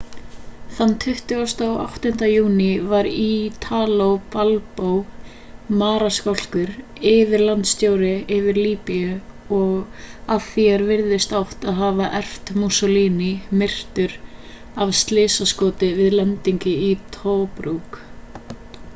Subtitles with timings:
[0.75, 2.27] þann 28.
[2.29, 4.87] júní var italo balbo
[5.81, 6.71] marskálkur
[7.11, 9.13] yfirlandstjóri yfir líbíu
[9.59, 10.01] og
[10.37, 13.31] að því er virðist átt að hafa erft mussolini
[13.63, 14.17] myrtur
[14.87, 18.05] af slysaskoti við lendingu í tobruk